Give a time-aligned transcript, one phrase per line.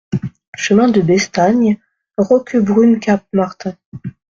[0.57, 1.77] Chemin de Bestagne,
[2.17, 3.77] Roquebrune-Cap-Martin